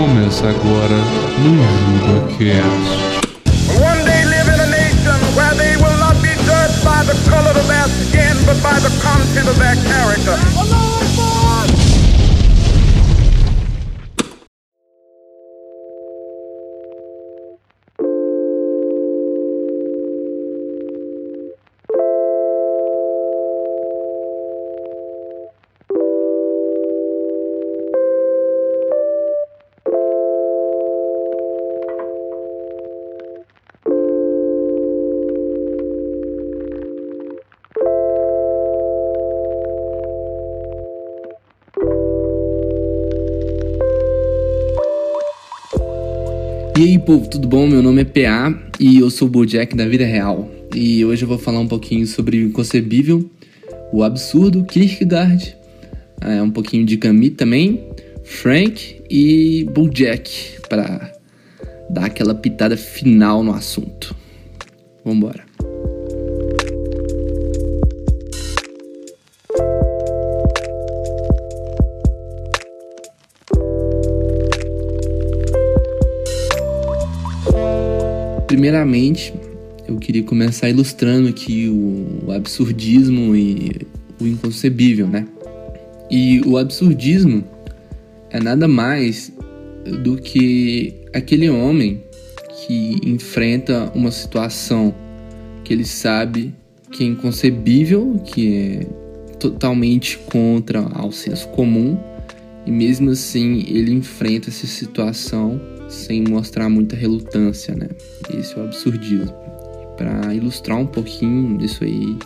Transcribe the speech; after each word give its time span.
Começa 0.00 0.48
agora 0.48 0.96
no 1.44 1.60
JudaCast. 2.08 3.20
One 3.78 4.02
day 4.02 4.24
live 4.24 4.48
in 4.48 4.58
a 4.58 4.66
nation 4.68 5.20
where 5.36 5.54
they 5.56 5.76
will 5.76 5.98
not 5.98 6.16
be 6.22 6.32
judged 6.46 6.82
by 6.82 7.04
the 7.04 7.12
color 7.28 7.50
of 7.50 7.68
their 7.68 7.86
skin, 8.08 8.34
but 8.46 8.56
by 8.62 8.80
the 8.80 8.88
content 9.02 9.46
of 9.46 9.58
their 9.58 9.76
character. 9.76 10.89
Povo, 47.00 47.28
tudo 47.28 47.48
bom? 47.48 47.66
Meu 47.66 47.82
nome 47.82 48.02
é 48.02 48.04
PA 48.04 48.54
e 48.78 48.98
eu 48.98 49.10
sou 49.10 49.26
o 49.26 49.30
Bojack 49.30 49.74
da 49.74 49.88
vida 49.88 50.04
real. 50.04 50.50
E 50.74 51.04
hoje 51.04 51.22
eu 51.22 51.28
vou 51.28 51.38
falar 51.38 51.58
um 51.58 51.66
pouquinho 51.66 52.06
sobre 52.06 52.36
o 52.38 52.48
inconcebível, 52.48 53.28
o 53.92 54.02
absurdo, 54.02 54.64
Kierkegaard, 54.64 55.56
é, 56.20 56.42
um 56.42 56.50
pouquinho 56.50 56.84
de 56.84 56.96
Camus 56.96 57.30
também, 57.30 57.84
Frank 58.24 59.02
e 59.10 59.66
Bojack, 59.72 60.60
para 60.68 61.12
dar 61.88 62.06
aquela 62.06 62.34
pitada 62.34 62.76
final 62.76 63.42
no 63.42 63.52
assunto. 63.52 64.14
Vambora. 65.04 65.49
Primeiramente, 78.50 79.32
eu 79.86 79.96
queria 79.96 80.24
começar 80.24 80.68
ilustrando 80.68 81.32
o, 81.68 82.26
o 82.26 82.32
absurdismo 82.32 83.36
e 83.36 83.86
o 84.20 84.26
inconcebível, 84.26 85.06
né? 85.06 85.24
E 86.10 86.40
o 86.44 86.58
absurdismo 86.58 87.44
é 88.28 88.40
nada 88.40 88.66
mais 88.66 89.32
do 90.02 90.16
que 90.16 90.96
aquele 91.12 91.48
homem 91.48 92.02
que 92.66 92.98
enfrenta 93.04 93.92
uma 93.94 94.10
situação 94.10 94.92
que 95.62 95.72
ele 95.72 95.84
sabe 95.84 96.52
que 96.90 97.04
é 97.04 97.06
inconcebível, 97.06 98.20
que 98.24 98.56
é 98.56 98.86
totalmente 99.38 100.18
contra 100.18 100.80
ao 100.92 101.12
senso 101.12 101.46
comum, 101.50 101.96
e 102.70 102.72
mesmo 102.72 103.10
assim 103.10 103.64
ele 103.66 103.92
enfrenta 103.92 104.48
essa 104.48 104.64
situação 104.64 105.60
sem 105.88 106.22
mostrar 106.22 106.68
muita 106.68 106.94
relutância, 106.94 107.74
né? 107.74 107.88
Esse 108.32 108.56
é 108.56 108.60
o 108.60 108.64
absurdismo. 108.64 109.34
Para 109.96 110.32
ilustrar 110.32 110.78
um 110.78 110.86
pouquinho 110.86 111.58
disso 111.58 111.82
aí, 111.82 112.16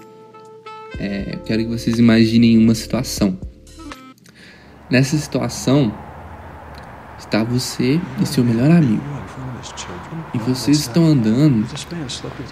é, 0.98 1.31
eu 1.33 1.39
quero 1.41 1.62
que 1.62 1.70
vocês 1.70 1.98
imaginem 1.98 2.59
uma 2.59 2.75
situação. 2.75 3.39
Nessa 4.91 5.17
situação, 5.17 5.95
está 7.19 7.42
você 7.42 7.98
e 8.20 8.27
seu 8.27 8.45
melhor 8.45 8.70
amigo. 8.70 9.03
E 10.34 10.39
vocês 10.41 10.81
estão 10.81 11.06
andando 11.06 11.67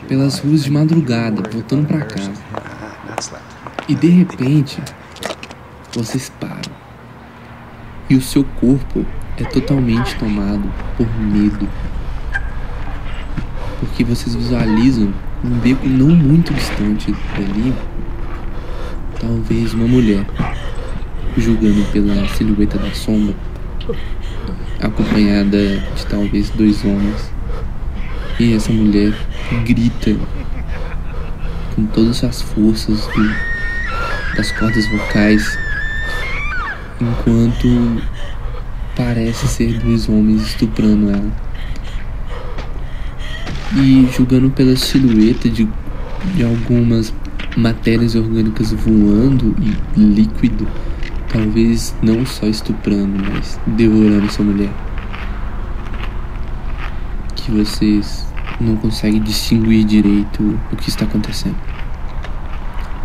pelas 0.08 0.38
ruas 0.38 0.64
de 0.64 0.70
madrugada, 0.70 1.42
voltando 1.50 1.86
para 1.86 2.06
casa. 2.06 2.32
E 3.86 3.94
de 3.94 4.08
repente, 4.08 4.82
vocês 5.92 6.30
param. 6.40 6.81
E 8.12 8.14
o 8.14 8.20
seu 8.20 8.44
corpo 8.44 9.06
é 9.38 9.42
totalmente 9.42 10.14
tomado 10.16 10.70
por 10.98 11.08
medo. 11.18 11.66
Porque 13.80 14.04
vocês 14.04 14.34
visualizam 14.34 15.14
um 15.42 15.48
beco 15.60 15.88
não 15.88 16.08
muito 16.08 16.52
distante 16.52 17.10
dali, 17.34 17.72
talvez 19.18 19.72
uma 19.72 19.88
mulher, 19.88 20.26
julgando 21.38 21.90
pela 21.90 22.28
silhueta 22.34 22.76
da 22.76 22.92
sombra, 22.92 23.34
acompanhada 24.78 25.78
de 25.78 26.06
talvez 26.06 26.50
dois 26.50 26.84
homens. 26.84 27.32
E 28.38 28.52
essa 28.52 28.74
mulher 28.74 29.14
grita 29.64 30.14
com 31.74 31.86
todas 31.86 32.22
as 32.22 32.42
forças 32.42 33.06
do, 33.06 33.34
das 34.36 34.52
cordas 34.52 34.86
vocais, 34.88 35.61
enquanto 37.02 38.02
parece 38.96 39.48
ser 39.48 39.78
dois 39.80 40.08
homens 40.08 40.42
estuprando 40.42 41.10
ela. 41.10 41.32
E 43.74 44.08
julgando 44.14 44.50
pela 44.50 44.76
silhueta 44.76 45.48
de, 45.48 45.68
de 46.34 46.44
algumas 46.44 47.12
matérias 47.56 48.14
orgânicas 48.14 48.72
voando 48.72 49.54
e 49.96 50.00
líquido, 50.00 50.66
talvez 51.30 51.94
não 52.02 52.24
só 52.26 52.46
estuprando, 52.46 53.18
mas 53.32 53.58
devorando 53.66 54.26
essa 54.26 54.42
mulher. 54.42 54.72
Que 57.34 57.50
vocês 57.50 58.26
não 58.60 58.76
conseguem 58.76 59.20
distinguir 59.20 59.84
direito 59.84 60.58
o 60.70 60.76
que 60.76 60.88
está 60.88 61.04
acontecendo. 61.04 61.56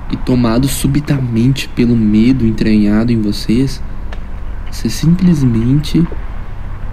E 0.10 0.16
tomados 0.16 0.72
subitamente 0.72 1.68
pelo 1.70 1.96
medo 1.96 2.46
entranhado 2.46 3.12
em 3.12 3.22
vocês, 3.22 3.82
vocês 4.72 4.94
simplesmente 4.94 6.06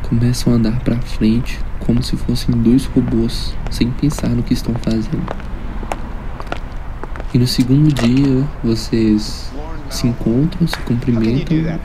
começam 0.03 0.53
a 0.53 0.57
andar 0.57 0.81
para 0.81 0.97
frente 0.97 1.59
como 1.79 2.03
se 2.03 2.17
fossem 2.17 2.55
dois 2.57 2.87
robôs, 2.87 3.55
sem 3.71 3.91
pensar 3.91 4.31
no 4.31 4.43
que 4.43 4.55
estão 4.55 4.75
fazendo. 4.75 5.23
E 7.33 7.39
no 7.39 7.47
segundo 7.47 7.93
dia, 7.93 8.45
vocês 8.63 9.53
se 9.91 10.07
encontram, 10.07 10.67
se 10.67 10.79
cumprimentam, 10.79 11.79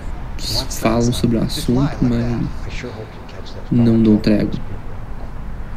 falam 0.69 1.11
sobre 1.11 1.37
o 1.37 1.43
assunto, 1.43 1.97
mas 2.01 2.85
não 3.71 4.01
dão 4.01 4.17
trégua. 4.17 4.59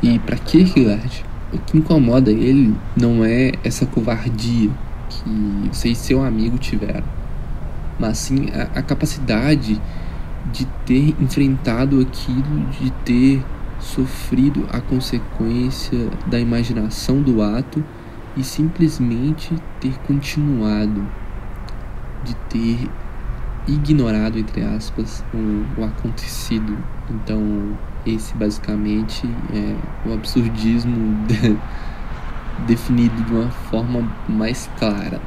E 0.02 0.18
para 0.18 0.36
Kierkegaard, 0.36 1.24
o 1.52 1.58
que 1.58 1.78
incomoda 1.78 2.30
ele 2.30 2.74
não 2.96 3.24
é 3.24 3.52
essa 3.62 3.84
covardia 3.86 4.70
que 5.12 5.68
você 5.72 5.90
e 5.90 5.94
seu 5.94 6.24
amigo 6.24 6.58
tiveram, 6.58 7.04
mas 7.98 8.18
sim 8.18 8.46
a, 8.50 8.78
a 8.78 8.82
capacidade 8.82 9.80
de 10.52 10.66
ter 10.86 11.14
enfrentado 11.20 12.00
aquilo, 12.00 12.66
de 12.80 12.90
ter 13.04 13.44
sofrido 13.78 14.66
a 14.72 14.80
consequência 14.80 16.08
da 16.26 16.38
imaginação 16.38 17.20
do 17.20 17.42
ato 17.42 17.84
e 18.36 18.42
simplesmente 18.42 19.54
ter 19.80 19.98
continuado, 20.00 21.06
de 22.24 22.34
ter 22.48 22.88
ignorado, 23.66 24.38
entre 24.38 24.62
aspas, 24.62 25.24
o, 25.32 25.80
o 25.80 25.84
acontecido. 25.84 26.76
Então, 27.10 27.76
esse 28.06 28.34
basicamente 28.34 29.28
é 29.52 30.08
o 30.08 30.14
absurdismo 30.14 31.16
de, 31.26 31.56
definido 32.66 33.14
de 33.24 33.32
uma 33.32 33.50
forma 33.50 34.00
mais 34.28 34.68
clara. 34.78 35.20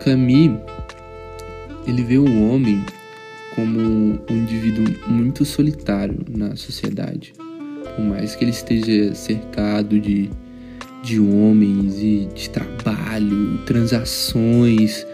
Camus, 0.00 0.58
ele 1.86 2.02
vê 2.02 2.16
o 2.16 2.48
homem 2.48 2.82
como 3.54 3.80
um 3.80 4.36
indivíduo 4.36 4.84
muito 5.06 5.44
solitário 5.44 6.18
na 6.28 6.56
sociedade. 6.56 7.34
Por 7.96 8.04
mais 8.04 8.34
que 8.34 8.44
ele 8.44 8.50
esteja 8.50 9.14
cercado 9.14 10.00
de, 10.00 10.30
de 11.02 11.20
homens 11.20 11.98
e 11.98 12.28
de 12.34 12.48
trabalho, 12.48 13.58
transações 13.66 15.06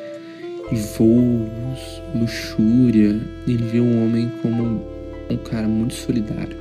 voos, 0.75 2.03
luxúria, 2.15 3.21
ele 3.47 3.63
vê 3.71 3.79
o 3.79 4.03
homem 4.03 4.31
como 4.43 4.83
um 5.31 5.37
cara 5.37 5.69
muito 5.69 5.95
solidário, 5.95 6.57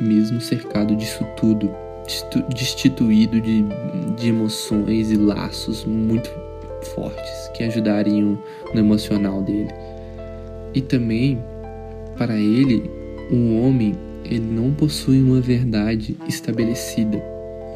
mesmo 0.00 0.40
cercado 0.40 0.96
disso 0.96 1.24
tudo, 1.36 1.70
destituído 2.48 3.40
de, 3.40 3.64
de 4.16 4.28
emoções 4.28 5.12
e 5.12 5.16
laços 5.16 5.84
muito 5.84 6.28
fortes 6.94 7.48
que 7.54 7.62
ajudariam 7.62 8.38
no 8.74 8.80
emocional 8.80 9.42
dele. 9.42 9.70
E 10.74 10.80
também, 10.80 11.38
para 12.16 12.36
ele, 12.36 12.90
um 13.30 13.62
homem 13.62 13.94
ele 14.24 14.40
não 14.40 14.72
possui 14.72 15.20
uma 15.20 15.40
verdade 15.40 16.16
estabelecida 16.28 17.22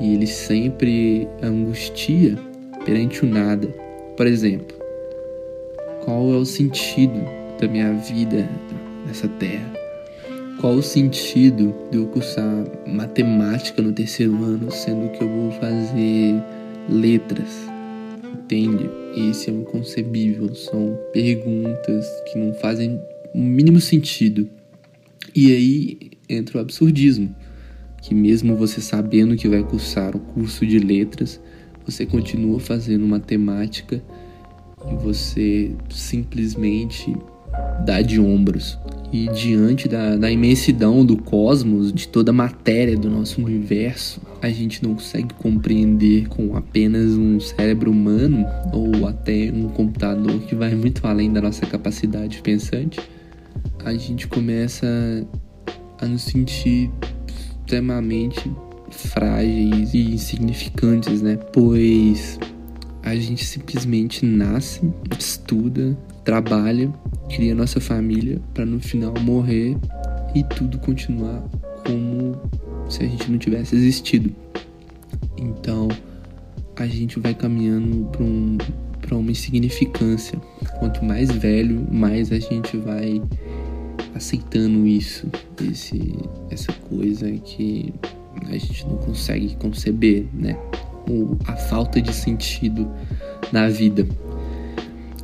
e 0.01 0.15
ele 0.15 0.27
sempre 0.27 1.29
angustia 1.43 2.37
perante 2.85 3.25
o 3.25 3.29
nada. 3.29 3.69
Por 4.17 4.27
exemplo, 4.27 4.77
qual 6.07 6.33
é 6.33 6.37
o 6.37 6.45
sentido 6.45 7.21
da 7.61 7.67
minha 7.67 7.93
vida 7.93 8.49
nessa 9.05 9.27
terra? 9.27 9.73
Qual 10.61 10.75
o 10.75 10.83
sentido 10.83 11.75
de 11.91 11.99
eu 11.99 12.07
cursar 12.07 12.65
matemática 12.87 13.83
no 13.83 13.93
terceiro 13.93 14.33
ano, 14.45 14.71
sendo 14.71 15.11
que 15.11 15.25
eu 15.25 15.29
vou 15.29 15.51
fazer 15.51 16.41
letras? 16.89 17.69
Entende? 18.25 18.89
Esse 19.17 19.51
é 19.51 19.53
inconcebível. 19.53 20.55
São 20.55 20.97
perguntas 21.13 22.07
que 22.31 22.39
não 22.39 22.55
fazem 22.55 23.01
o 23.35 23.41
mínimo 23.41 23.81
sentido. 23.81 24.49
E 25.35 25.53
aí 25.53 25.99
entra 26.29 26.59
o 26.59 26.61
absurdismo, 26.61 27.35
que 28.01 28.15
mesmo 28.15 28.55
você 28.55 28.81
sabendo 28.81 29.37
que 29.37 29.49
vai 29.49 29.65
cursar 29.65 30.15
o 30.15 30.21
curso 30.21 30.65
de 30.65 30.79
letras, 30.79 31.41
você 31.85 32.07
continua 32.07 32.61
fazendo 32.61 33.05
matemática 33.09 34.01
e 34.91 34.95
você 34.95 35.73
simplesmente 35.89 37.17
dá 37.85 38.03
de 38.03 38.21
ombros. 38.21 38.79
E 39.13 39.29
diante 39.29 39.89
da, 39.89 40.17
da, 40.17 40.31
imensidão 40.31 41.07
do 41.07 41.17
cosmos, 41.17 41.93
de 41.93 42.09
toda 42.09 42.31
a 42.31 42.35
matéria 42.35 42.97
do 42.97 43.09
nosso 43.09 43.41
universo, 43.41 44.21
a 44.43 44.49
gente 44.49 44.83
não 44.83 44.95
consegue 44.95 45.33
compreender 45.35 46.29
com 46.29 46.57
apenas 46.57 47.13
um 47.13 47.39
cérebro 47.39 47.91
humano 47.91 48.45
ou 48.73 49.07
até 49.07 49.51
um 49.53 49.69
computador 49.69 50.41
que 50.41 50.55
vai 50.55 50.75
muito 50.75 51.07
além 51.07 51.33
da 51.33 51.41
nossa 51.41 51.65
capacidade 51.65 52.43
pensante. 52.43 53.01
A 53.85 53.95
gente 53.95 54.27
começa 54.27 54.87
a 56.01 56.07
nos 56.07 56.23
sentir 56.23 56.91
extremamente 57.29 58.51
frágeis 58.91 59.95
e 59.95 60.15
insignificantes, 60.15 61.23
né? 61.23 61.37
Pois 61.53 62.39
a 63.07 63.15
gente 63.15 63.45
simplesmente 63.45 64.27
nasce, 64.27 64.81
estuda, 65.17 65.97
trabalha, 66.25 66.93
cria 67.33 67.55
nossa 67.55 67.81
família 67.81 68.43
para 68.53 68.67
no 68.67 68.81
final 68.81 69.15
morrer 69.21 69.77
e 70.35 70.43
tudo 70.43 70.77
continuar 70.81 71.41
como 71.87 72.35
se 72.91 73.05
a 73.05 73.07
gente 73.07 73.31
não 73.31 73.39
tivesse 73.39 73.77
existido. 73.77 74.35
Então 75.37 75.87
a 76.75 76.85
gente 76.89 77.21
vai 77.21 77.33
caminhando 77.33 78.07
para 78.07 78.25
um, 78.25 78.59
para 79.01 79.17
uma 79.17 79.31
insignificância. 79.31 80.37
Quanto 80.81 81.05
mais 81.05 81.31
velho, 81.31 81.87
mais 81.89 82.33
a 82.33 82.41
gente 82.41 82.77
vai 82.77 83.23
aceitando 84.17 84.85
isso, 84.85 85.29
esse, 85.71 86.13
essa 86.51 86.73
coisa 86.73 87.31
que 87.31 87.95
a 88.49 88.59
gente 88.59 88.85
não 88.85 88.97
consegue 88.97 89.55
conceber, 89.55 90.27
né? 90.35 90.59
O, 91.09 91.37
a 91.47 91.55
falta 91.55 92.01
de 92.01 92.15
sentido 92.15 92.91
na 93.53 93.69
vida. 93.69 94.07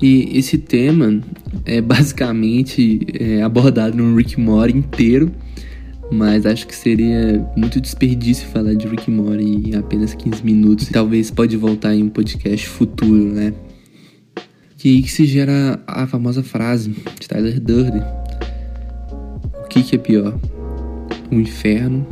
E 0.01 0.37
esse 0.37 0.59
tema 0.59 1.21
é 1.65 1.81
basicamente 1.81 3.01
é, 3.19 3.43
abordado 3.43 3.97
no 3.97 4.17
Rick 4.17 4.41
Morty 4.41 4.77
inteiro, 4.77 5.31
mas 6.11 6.45
acho 6.45 6.67
que 6.67 6.75
seria 6.75 7.49
muito 7.57 7.81
desperdício 7.81 8.47
falar 8.49 8.75
de 8.75 8.87
Rick 8.87 9.11
Morty 9.11 9.45
em 9.45 9.77
apenas 9.77 10.13
15 10.15 10.45
minutos. 10.45 10.89
Talvez 10.89 11.31
pode 11.31 11.57
voltar 11.57 11.95
em 11.95 12.03
um 12.03 12.09
podcast 12.09 12.67
futuro, 12.69 13.33
né? 13.33 13.55
E 14.85 14.89
aí 14.89 15.03
que 15.03 15.13
se 15.13 15.25
gera 15.25 15.81
a 15.87 16.07
famosa 16.09 16.43
frase 16.43 16.91
de 16.91 17.29
Tyler 17.29 17.61
Durden. 17.61 18.03
O 19.65 19.69
que, 19.69 19.83
que 19.85 19.95
é 19.95 19.99
pior? 19.99 20.37
O 21.31 21.37
inferno 21.37 22.05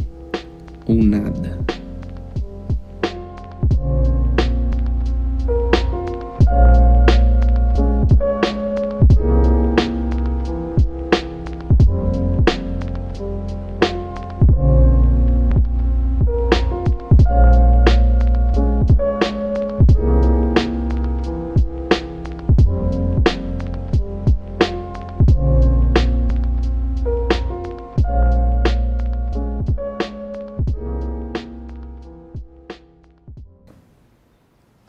ou 0.86 1.02
nada? 1.02 1.58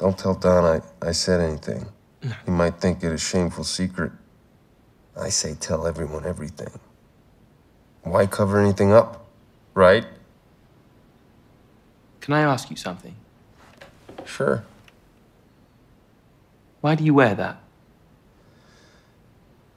Don't 0.01 0.17
tell 0.17 0.33
Don 0.33 0.65
I, 0.65 1.07
I 1.07 1.11
said 1.11 1.41
anything. 1.41 1.85
He 2.45 2.49
might 2.49 2.81
think 2.81 3.03
it 3.03 3.13
a 3.13 3.19
shameful 3.19 3.63
secret. 3.63 4.11
I 5.15 5.29
say 5.29 5.53
tell 5.53 5.85
everyone 5.85 6.25
everything. 6.25 6.71
Why 8.01 8.25
cover 8.25 8.59
anything 8.59 8.91
up, 8.91 9.27
right? 9.75 10.07
Can 12.19 12.33
I 12.33 12.41
ask 12.41 12.71
you 12.71 12.75
something? 12.75 13.13
Sure. 14.25 14.63
Why 16.81 16.95
do 16.95 17.03
you 17.03 17.13
wear 17.13 17.35
that? 17.35 17.61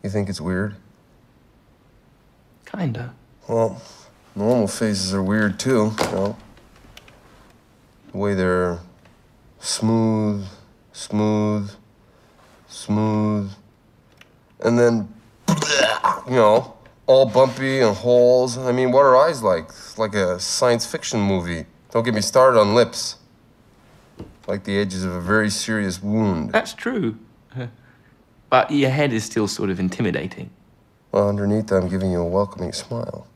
You 0.02 0.08
think 0.08 0.30
it's 0.30 0.40
weird? 0.40 0.74
Kinda. 2.64 3.14
Well, 3.46 3.82
normal 4.34 4.68
faces 4.68 5.12
are 5.12 5.22
weird 5.22 5.60
too, 5.60 5.92
you 6.00 6.12
know? 6.12 6.36
The 8.12 8.16
way 8.16 8.32
they're 8.32 8.78
smooth, 9.64 10.46
smooth, 10.92 11.70
smooth, 12.68 13.50
and 14.60 14.78
then, 14.78 15.08
you 16.26 16.36
know, 16.36 16.76
all 17.06 17.24
bumpy 17.26 17.80
and 17.80 17.96
holes. 17.96 18.58
I 18.58 18.72
mean, 18.72 18.92
what 18.92 19.00
are 19.00 19.16
eyes 19.16 19.42
like? 19.42 19.64
It's 19.64 19.98
like 19.98 20.14
a 20.14 20.38
science 20.38 20.84
fiction 20.84 21.18
movie. 21.20 21.64
Don't 21.90 22.04
get 22.04 22.14
me 22.14 22.20
started 22.20 22.60
on 22.60 22.74
lips. 22.74 23.16
Like 24.46 24.64
the 24.64 24.78
edges 24.78 25.02
of 25.04 25.12
a 25.12 25.20
very 25.20 25.48
serious 25.48 26.02
wound. 26.02 26.52
That's 26.52 26.74
true. 26.74 27.18
But 28.50 28.70
your 28.70 28.90
head 28.90 29.12
is 29.12 29.24
still 29.24 29.48
sort 29.48 29.68
of 29.68 29.80
intimidating. 29.80 30.48
Well, 31.10 31.28
underneath, 31.28 31.72
I'm 31.72 31.88
giving 31.88 32.12
you 32.12 32.20
a 32.20 32.24
welcoming 32.24 32.72
smile. 32.72 33.26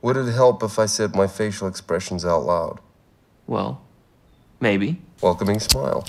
Would 0.00 0.16
it 0.16 0.32
help 0.32 0.62
if 0.62 0.78
I 0.78 0.86
said 0.86 1.16
my 1.16 1.26
facial 1.26 1.66
expressions 1.66 2.24
out 2.24 2.44
loud? 2.44 2.78
Well, 3.48 3.82
maybe. 4.60 5.00
Welcoming 5.20 5.60
smile. 5.60 6.04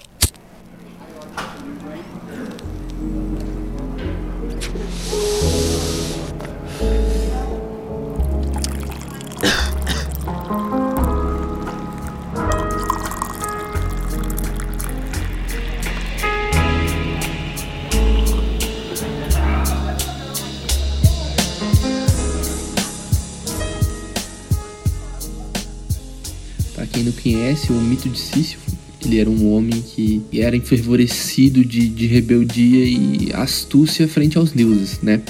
Conhece, 27.60 27.72
o 27.72 27.76
mito 27.76 28.10
de 28.10 28.18
Sísifo, 28.18 28.72
ele 29.04 29.20
era 29.20 29.30
um 29.30 29.52
homem 29.52 29.82
que 29.82 30.22
era 30.34 30.56
enfervorecido 30.56 31.64
de, 31.64 31.90
de 31.90 32.08
rebeldia 32.08 32.86
e 32.86 33.32
astúcia 33.34 34.08
frente 34.08 34.38
aos 34.38 34.52
deuses, 34.52 35.00
né? 35.02 35.22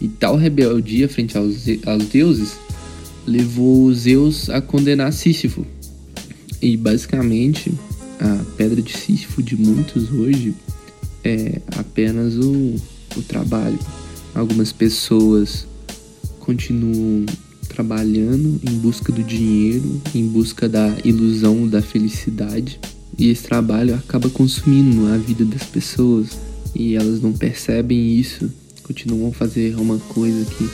E 0.00 0.08
tal 0.08 0.36
rebeldia 0.36 1.08
frente 1.08 1.36
aos, 1.36 1.64
aos 1.86 2.06
deuses 2.06 2.56
levou 3.26 3.92
Zeus 3.92 4.50
a 4.50 4.60
condenar 4.60 5.12
Sísifo. 5.12 5.66
E 6.60 6.76
basicamente, 6.76 7.72
a 8.20 8.44
pedra 8.56 8.80
de 8.80 8.96
Sísifo 8.96 9.42
de 9.42 9.56
muitos 9.56 10.10
hoje 10.10 10.54
é 11.22 11.60
apenas 11.76 12.36
o, 12.36 12.76
o 13.16 13.22
trabalho. 13.22 13.78
Algumas 14.34 14.72
pessoas 14.72 15.66
continuam 16.40 17.24
trabalhando 17.74 18.60
em 18.62 18.78
busca 18.78 19.10
do 19.10 19.22
dinheiro, 19.22 20.00
em 20.14 20.26
busca 20.28 20.68
da 20.68 20.96
ilusão 21.04 21.66
da 21.66 21.82
felicidade, 21.82 22.78
e 23.18 23.28
esse 23.28 23.42
trabalho 23.42 23.94
acaba 23.96 24.30
consumindo 24.30 25.12
a 25.12 25.16
vida 25.16 25.44
das 25.44 25.64
pessoas 25.64 26.38
e 26.74 26.94
elas 26.94 27.20
não 27.20 27.32
percebem 27.32 28.16
isso, 28.16 28.50
continuam 28.84 29.30
a 29.30 29.32
fazer 29.32 29.76
uma 29.76 29.98
coisa 29.98 30.44
que 30.44 30.68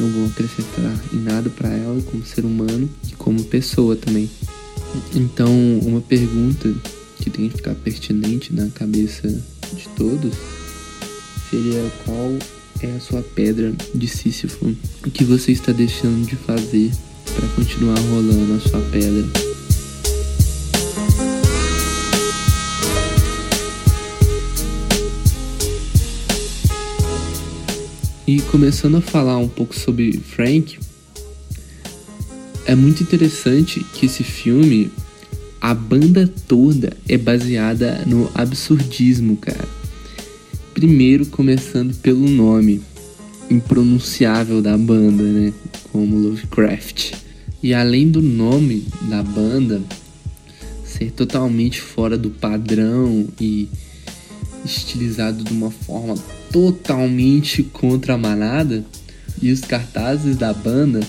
não 0.00 0.10
vão 0.10 0.26
acrescentar 0.26 1.04
em 1.12 1.18
nada 1.18 1.50
para 1.50 1.68
ela 1.68 2.00
como 2.02 2.24
ser 2.24 2.44
humano 2.44 2.88
e 3.06 3.12
como 3.12 3.42
pessoa 3.44 3.94
também. 3.94 4.28
Então, 5.14 5.50
uma 5.82 6.00
pergunta 6.00 6.72
que 7.18 7.28
tem 7.28 7.48
que 7.48 7.56
ficar 7.56 7.74
pertinente 7.74 8.54
na 8.54 8.68
cabeça 8.68 9.28
de 9.74 9.88
todos 9.96 10.32
seria 11.50 11.90
qual 12.04 12.38
é 12.82 12.92
a 12.92 13.00
sua 13.00 13.22
pedra 13.22 13.72
de 13.94 14.06
Sísifo. 14.06 14.74
O 15.04 15.10
que 15.10 15.24
você 15.24 15.52
está 15.52 15.72
deixando 15.72 16.26
de 16.26 16.36
fazer 16.36 16.90
para 17.24 17.48
continuar 17.48 17.98
rolando 17.98 18.54
a 18.54 18.60
sua 18.60 18.80
pedra? 18.90 19.24
E 28.26 28.40
começando 28.42 28.98
a 28.98 29.00
falar 29.00 29.38
um 29.38 29.48
pouco 29.48 29.74
sobre 29.74 30.12
Frank, 30.18 30.78
é 32.66 32.74
muito 32.74 33.02
interessante 33.02 33.82
que 33.94 34.04
esse 34.04 34.22
filme, 34.22 34.90
a 35.60 35.72
banda 35.72 36.30
toda 36.46 36.94
é 37.08 37.16
baseada 37.16 38.02
no 38.06 38.30
absurdismo, 38.34 39.36
cara. 39.38 39.77
Primeiro, 40.78 41.26
começando 41.26 41.92
pelo 41.96 42.28
nome 42.28 42.80
impronunciável 43.50 44.62
da 44.62 44.78
banda, 44.78 45.24
né? 45.24 45.52
Como 45.90 46.16
Lovecraft. 46.16 47.14
E 47.60 47.74
além 47.74 48.08
do 48.08 48.22
nome 48.22 48.86
da 49.10 49.20
banda 49.20 49.82
ser 50.84 51.10
totalmente 51.10 51.80
fora 51.80 52.16
do 52.16 52.30
padrão 52.30 53.26
e 53.40 53.68
estilizado 54.64 55.42
de 55.42 55.52
uma 55.52 55.72
forma 55.72 56.14
totalmente 56.52 57.64
contra 57.64 58.14
a 58.14 58.18
manada, 58.18 58.84
e 59.42 59.50
os 59.50 59.62
cartazes 59.62 60.36
da 60.36 60.54
banda 60.54 61.00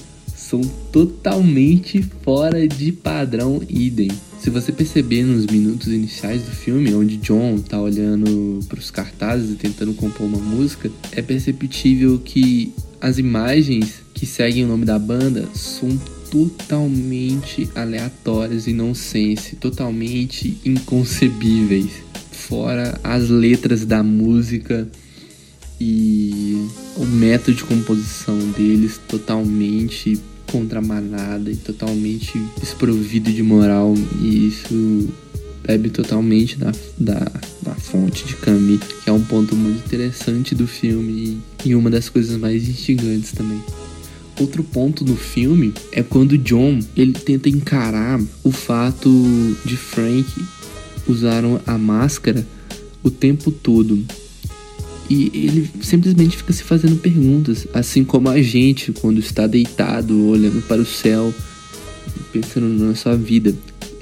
são 0.50 0.62
totalmente 0.92 2.02
fora 2.24 2.68
de 2.68 2.92
padrão 2.92 3.62
idem. 3.70 4.10
Se 4.40 4.50
você 4.50 4.72
perceber 4.72 5.24
nos 5.24 5.46
minutos 5.46 5.90
iniciais 5.90 6.42
do 6.42 6.50
filme, 6.52 6.94
onde 6.96 7.18
John 7.18 7.60
tá 7.60 7.80
olhando 7.80 8.60
para 8.68 8.80
os 8.80 8.90
cartazes 8.90 9.52
e 9.52 9.56
tentando 9.56 9.94
compor 9.94 10.26
uma 10.26 10.40
música, 10.40 10.90
é 11.12 11.22
perceptível 11.22 12.18
que 12.18 12.74
as 13.00 13.20
imagens 13.20 14.02
que 14.14 14.26
seguem 14.26 14.66
o 14.66 14.68
nome 14.68 14.86
da 14.86 14.98
banda 14.98 15.48
são 15.54 15.90
totalmente 16.32 17.70
aleatórias 17.76 18.66
e 18.66 18.74
não 18.74 18.96
sense, 18.96 19.56
totalmente 19.56 20.58
inconcebíveis. 20.66 21.92
Fora 22.32 23.00
as 23.04 23.30
letras 23.30 23.86
da 23.86 24.02
música 24.02 24.88
e 25.80 26.68
o 26.98 27.06
método 27.06 27.58
de 27.58 27.64
composição 27.64 28.38
deles 28.52 29.00
totalmente 29.08 30.20
contra 30.52 30.80
a 30.80 30.82
manada 30.82 31.52
e 31.52 31.56
totalmente 31.56 32.42
desprovido 32.60 33.32
de 33.32 33.44
moral 33.44 33.94
e 34.22 34.48
isso 34.48 35.10
bebe 35.66 35.90
totalmente 35.90 36.58
da, 36.58 36.72
da, 36.98 37.32
da 37.62 37.76
fonte 37.76 38.26
de 38.26 38.36
Kami, 38.36 38.80
que 39.04 39.10
é 39.10 39.14
um 39.14 39.22
ponto 39.22 39.56
muito 39.56 39.86
interessante 39.86 40.56
do 40.56 40.66
filme 40.66 41.40
e 41.64 41.76
uma 41.76 41.90
das 41.90 42.10
coisas 42.10 42.38
mais 42.38 42.68
instigantes 42.68 43.32
também. 43.32 43.62
Outro 44.40 44.64
ponto 44.64 45.04
no 45.04 45.16
filme 45.16 45.74
é 45.92 46.02
quando 46.02 46.38
John 46.38 46.80
ele 46.96 47.14
tenta 47.14 47.50
encarar 47.50 48.20
o 48.44 48.52
fato 48.52 49.10
de 49.66 49.76
Frank 49.76 50.26
usaram 51.08 51.60
a 51.66 51.78
máscara 51.78 52.48
o 53.04 53.12
tempo 53.12 53.52
todo 53.52 54.04
e 55.10 55.32
ele 55.34 55.70
simplesmente 55.82 56.38
fica 56.38 56.54
se 56.54 56.64
fazendo 56.64 56.98
perguntas, 56.98 57.68
assim 57.74 58.04
como 58.04 58.30
a 58.30 58.40
gente 58.42 58.92
quando 58.92 59.20
está 59.20 59.48
deitado, 59.48 60.28
olhando 60.28 60.62
para 60.68 60.80
o 60.80 60.86
céu, 60.86 61.34
pensando 62.32 62.68
na 62.68 62.94
sua 62.94 63.16
vida. 63.16 63.56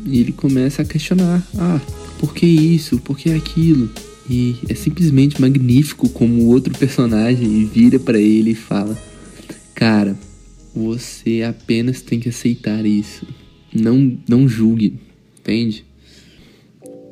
E 0.05 0.19
ele 0.19 0.33
começa 0.33 0.81
a 0.81 0.85
questionar: 0.85 1.47
ah, 1.57 1.79
por 2.19 2.33
que 2.33 2.45
isso? 2.45 2.99
Por 2.99 3.17
que 3.17 3.29
aquilo? 3.29 3.89
E 4.29 4.57
é 4.67 4.75
simplesmente 4.75 5.39
magnífico 5.39 6.09
como 6.09 6.43
o 6.43 6.47
outro 6.47 6.77
personagem 6.77 7.65
vira 7.65 7.97
para 7.97 8.19
ele 8.19 8.51
e 8.51 8.55
fala: 8.55 8.97
Cara, 9.73 10.17
você 10.75 11.41
apenas 11.41 12.01
tem 12.01 12.19
que 12.19 12.27
aceitar 12.27 12.85
isso. 12.85 13.25
Não, 13.73 14.17
não 14.27 14.45
julgue, 14.45 14.99
entende? 15.39 15.85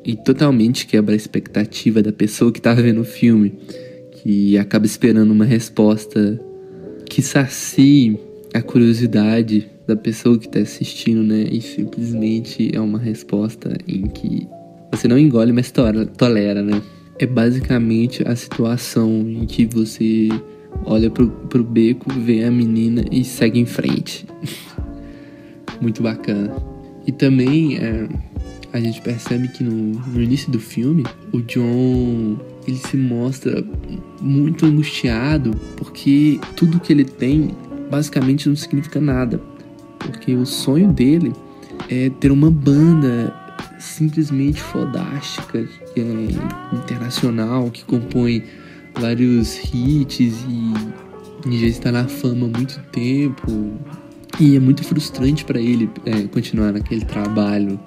E 0.04 0.14
totalmente 0.14 0.86
quebra 0.86 1.14
a 1.14 1.16
expectativa 1.16 2.02
da 2.02 2.12
pessoa 2.12 2.52
que 2.52 2.60
tá 2.60 2.74
vendo 2.74 3.00
o 3.00 3.04
filme 3.04 3.54
e 4.28 4.58
acaba 4.58 4.84
esperando 4.84 5.30
uma 5.30 5.44
resposta 5.44 6.40
que 7.08 7.22
sacie 7.22 8.18
a 8.52 8.60
curiosidade 8.60 9.68
da 9.86 9.94
pessoa 9.94 10.36
que 10.36 10.46
está 10.46 10.58
assistindo, 10.58 11.22
né? 11.22 11.44
E 11.48 11.60
simplesmente 11.60 12.74
é 12.74 12.80
uma 12.80 12.98
resposta 12.98 13.78
em 13.86 14.08
que 14.08 14.48
você 14.90 15.06
não 15.06 15.16
engole, 15.16 15.52
mas 15.52 15.70
tolera, 15.70 16.60
né? 16.60 16.82
É 17.20 17.24
basicamente 17.24 18.26
a 18.26 18.34
situação 18.34 19.08
em 19.28 19.46
que 19.46 19.64
você 19.64 20.28
olha 20.84 21.08
pro, 21.08 21.30
pro 21.30 21.62
beco, 21.62 22.12
vê 22.12 22.42
a 22.42 22.50
menina 22.50 23.04
e 23.12 23.22
segue 23.22 23.60
em 23.60 23.66
frente. 23.66 24.26
Muito 25.80 26.02
bacana. 26.02 26.52
E 27.06 27.12
também 27.12 27.76
é, 27.76 28.08
a 28.72 28.80
gente 28.80 29.00
percebe 29.02 29.46
que 29.46 29.62
no, 29.62 29.72
no 29.72 30.20
início 30.20 30.50
do 30.50 30.58
filme, 30.58 31.04
o 31.32 31.40
John 31.42 32.38
ele 32.66 32.78
se 32.78 32.96
mostra 32.96 33.64
muito 34.20 34.66
angustiado 34.66 35.52
porque 35.76 36.40
tudo 36.56 36.80
que 36.80 36.92
ele 36.92 37.04
tem 37.04 37.54
basicamente 37.90 38.48
não 38.48 38.56
significa 38.56 39.00
nada. 39.00 39.40
Porque 39.98 40.34
o 40.34 40.44
sonho 40.44 40.92
dele 40.92 41.32
é 41.88 42.10
ter 42.10 42.30
uma 42.30 42.50
banda 42.50 43.34
simplesmente 43.78 44.60
fodástica, 44.60 45.66
é, 45.96 46.76
internacional, 46.76 47.70
que 47.70 47.84
compõe 47.84 48.44
vários 48.94 49.58
hits 49.72 50.44
e 51.48 51.58
já 51.58 51.66
está 51.66 51.92
na 51.92 52.08
fama 52.08 52.46
há 52.46 52.58
muito 52.58 52.80
tempo. 52.92 53.72
E 54.38 54.56
é 54.56 54.60
muito 54.60 54.84
frustrante 54.84 55.44
para 55.44 55.60
ele 55.60 55.88
é, 56.04 56.22
continuar 56.24 56.72
naquele 56.72 57.04
trabalho 57.04 57.80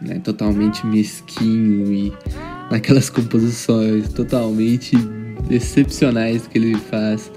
né, 0.00 0.18
totalmente 0.18 0.84
mesquinho 0.86 1.92
e 1.92 2.12
naquelas 2.72 3.10
composições 3.10 4.08
totalmente 4.08 4.96
excepcionais 5.50 6.46
que 6.46 6.56
ele 6.56 6.74
faz 6.74 7.30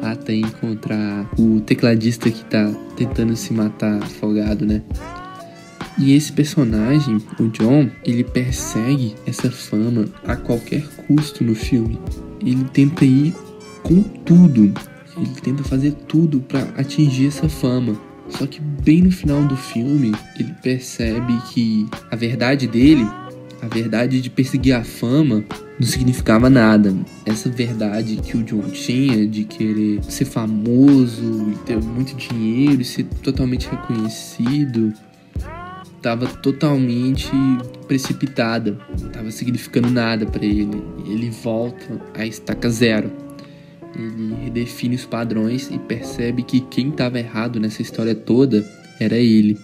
até 0.00 0.34
encontrar 0.34 1.28
o 1.36 1.60
tecladista 1.60 2.30
que 2.30 2.44
tá 2.44 2.72
tentando 2.96 3.34
se 3.34 3.52
matar 3.52 4.00
afogado, 4.00 4.64
né? 4.64 4.80
E 5.98 6.14
esse 6.14 6.32
personagem, 6.32 7.18
o 7.40 7.48
John, 7.48 7.90
ele 8.04 8.22
persegue 8.22 9.16
essa 9.26 9.50
fama 9.50 10.04
a 10.24 10.36
qualquer 10.36 10.86
custo 11.08 11.42
no 11.42 11.56
filme. 11.56 11.98
Ele 12.40 12.64
tenta 12.72 13.04
ir 13.04 13.34
com 13.82 14.00
tudo. 14.00 14.72
Ele 15.16 15.40
tenta 15.42 15.64
fazer 15.64 15.92
tudo 16.06 16.40
para 16.40 16.62
atingir 16.76 17.26
essa 17.26 17.48
fama. 17.48 18.00
Só 18.28 18.46
que 18.46 18.60
bem 18.60 19.02
no 19.02 19.10
final 19.10 19.42
do 19.44 19.56
filme, 19.56 20.12
ele 20.38 20.54
percebe 20.62 21.36
que 21.52 21.86
a 22.10 22.16
verdade 22.16 22.66
dele 22.66 23.06
a 23.62 23.68
verdade 23.68 24.20
de 24.20 24.28
perseguir 24.28 24.74
a 24.74 24.82
fama 24.82 25.44
não 25.78 25.86
significava 25.86 26.50
nada. 26.50 26.92
Essa 27.24 27.48
verdade 27.48 28.16
que 28.16 28.36
o 28.36 28.42
John 28.42 28.68
tinha 28.70 29.24
de 29.24 29.44
querer 29.44 30.02
ser 30.02 30.24
famoso 30.24 31.52
e 31.52 31.56
ter 31.64 31.80
muito 31.80 32.16
dinheiro 32.16 32.82
e 32.82 32.84
ser 32.84 33.04
totalmente 33.22 33.68
reconhecido 33.68 34.92
estava 35.96 36.26
totalmente 36.26 37.30
precipitada, 37.86 38.76
estava 38.96 39.30
significando 39.30 39.88
nada 39.88 40.26
para 40.26 40.44
ele. 40.44 40.82
Ele 41.06 41.30
volta 41.30 42.00
à 42.14 42.26
estaca 42.26 42.68
zero. 42.68 43.12
Ele 43.94 44.34
redefine 44.42 44.96
os 44.96 45.06
padrões 45.06 45.70
e 45.70 45.78
percebe 45.78 46.42
que 46.42 46.58
quem 46.62 46.88
estava 46.88 47.20
errado 47.20 47.60
nessa 47.60 47.82
história 47.82 48.16
toda 48.16 48.68
era 48.98 49.16
ele, 49.16 49.56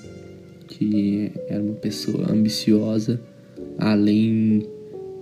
que 0.69 1.33
era 1.49 1.61
uma 1.61 1.75
pessoa 1.75 2.31
ambiciosa 2.31 3.21
além 3.79 4.67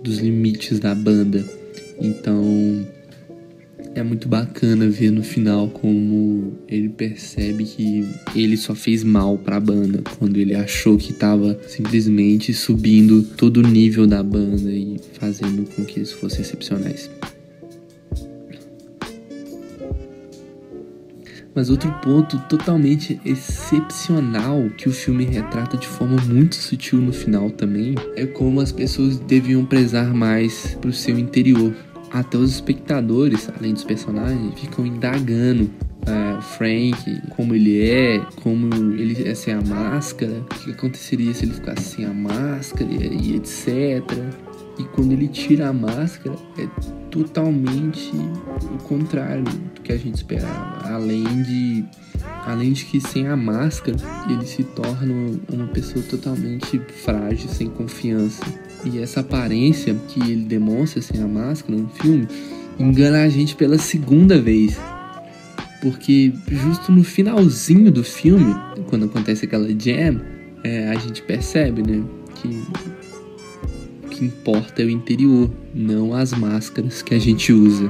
dos 0.03 0.17
limites 0.19 0.79
da 0.79 0.93
banda. 0.93 1.45
Então 1.99 2.85
é 3.95 4.03
muito 4.03 4.27
bacana 4.27 4.87
ver 4.87 5.11
no 5.11 5.23
final 5.23 5.69
como 5.69 6.53
ele 6.67 6.89
percebe 6.89 7.63
que 7.63 8.05
ele 8.35 8.55
só 8.55 8.75
fez 8.75 9.03
mal 9.03 9.37
para 9.37 9.57
a 9.57 9.59
banda 9.59 10.03
quando 10.17 10.37
ele 10.37 10.53
achou 10.53 10.97
que 10.97 11.11
estava 11.11 11.59
simplesmente 11.67 12.53
subindo 12.53 13.23
todo 13.23 13.57
o 13.57 13.67
nível 13.67 14.05
da 14.05 14.21
banda 14.21 14.69
e 14.69 14.97
fazendo 15.13 15.67
com 15.75 15.83
que 15.83 15.99
eles 15.99 16.11
fossem 16.11 16.41
excepcionais. 16.41 17.09
Mas 21.57 21.71
outro 21.71 21.91
ponto 22.03 22.37
totalmente 22.41 23.19
excepcional 23.25 24.69
que 24.77 24.87
o 24.87 24.91
filme 24.91 25.25
retrata 25.25 25.75
de 25.75 25.87
forma 25.87 26.21
muito 26.21 26.53
sutil 26.53 27.01
no 27.01 27.11
final 27.11 27.49
também 27.49 27.95
é 28.15 28.27
como 28.27 28.61
as 28.61 28.71
pessoas 28.71 29.17
deviam 29.17 29.65
prezar 29.65 30.13
mais 30.13 30.77
pro 30.79 30.93
seu 30.93 31.17
interior. 31.17 31.73
Até 32.11 32.37
os 32.37 32.51
espectadores, 32.51 33.49
além 33.57 33.73
dos 33.73 33.83
personagens, 33.83 34.53
ficam 34.53 34.85
indagando 34.85 35.67
é, 36.05 36.39
Frank, 36.43 37.21
como 37.35 37.55
ele 37.55 37.81
é, 37.81 38.23
como 38.43 38.93
ele 38.93 39.27
é 39.27 39.33
sem 39.33 39.51
a 39.51 39.61
máscara, 39.61 40.33
o 40.39 40.45
que 40.59 40.69
aconteceria 40.69 41.33
se 41.33 41.45
ele 41.45 41.55
ficasse 41.55 41.95
sem 41.95 42.05
a 42.05 42.13
máscara 42.13 42.87
e 42.91 43.35
etc. 43.35 44.03
E 44.77 44.83
quando 44.93 45.11
ele 45.11 45.27
tira 45.27 45.69
a 45.69 45.73
máscara, 45.73 46.35
é 46.59 46.67
totalmente 47.17 48.11
o 48.73 48.83
contrário 48.83 49.43
do 49.43 49.81
que 49.81 49.91
a 49.91 49.97
gente 49.97 50.15
esperava. 50.15 50.87
Além 50.93 51.23
de, 51.23 51.85
além 52.45 52.73
de 52.73 52.85
que 52.85 53.01
sem 53.01 53.27
a 53.27 53.35
máscara 53.35 53.97
ele 54.29 54.45
se 54.45 54.63
torna 54.63 55.13
uma 55.51 55.67
pessoa 55.67 56.03
totalmente 56.05 56.79
frágil, 57.03 57.49
sem 57.49 57.67
confiança. 57.69 58.43
E 58.85 58.99
essa 58.99 59.21
aparência 59.21 59.95
que 60.07 60.19
ele 60.19 60.45
demonstra 60.45 61.01
sem 61.01 61.21
a 61.21 61.27
máscara 61.27 61.77
no 61.77 61.89
filme 61.89 62.27
engana 62.79 63.23
a 63.23 63.29
gente 63.29 63.55
pela 63.55 63.77
segunda 63.77 64.39
vez. 64.39 64.77
Porque 65.81 66.33
justo 66.47 66.91
no 66.91 67.03
finalzinho 67.03 67.91
do 67.91 68.03
filme, 68.03 68.55
quando 68.89 69.05
acontece 69.05 69.45
aquela 69.45 69.67
jam, 69.67 70.21
é, 70.63 70.89
a 70.89 70.95
gente 70.95 71.21
percebe, 71.21 71.81
né? 71.81 72.03
Que 72.35 72.63
que 74.17 74.25
importa 74.25 74.81
é 74.81 74.85
o 74.85 74.89
interior, 74.89 75.49
não 75.73 76.13
as 76.13 76.33
máscaras 76.33 77.03
que 77.03 77.13
a 77.13 77.19
gente 77.19 77.53
usa. 77.53 77.89